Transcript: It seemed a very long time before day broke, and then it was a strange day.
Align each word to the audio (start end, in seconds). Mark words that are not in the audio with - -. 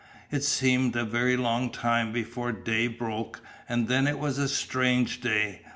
It 0.31 0.43
seemed 0.43 0.95
a 0.95 1.05
very 1.05 1.37
long 1.37 1.69
time 1.69 2.11
before 2.11 2.51
day 2.51 2.87
broke, 2.87 3.39
and 3.69 3.87
then 3.87 4.07
it 4.07 4.17
was 4.17 4.39
a 4.39 4.49
strange 4.49 5.19
day. 5.21 5.61